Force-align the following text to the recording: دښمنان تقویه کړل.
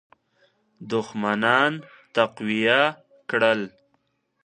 دښمنان 0.91 1.71
تقویه 2.15 2.81
کړل. 3.29 3.61